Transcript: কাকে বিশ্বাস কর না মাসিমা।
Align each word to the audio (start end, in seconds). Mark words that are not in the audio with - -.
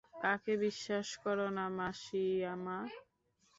কাকে 0.15 0.53
বিশ্বাস 0.63 1.07
কর 1.23 1.37
না 1.57 1.65
মাসিমা। 1.77 2.77